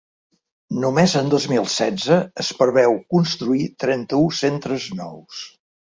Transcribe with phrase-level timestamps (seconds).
[0.85, 5.49] Només en dos mil setze es preveu construir trenta-u centres nous.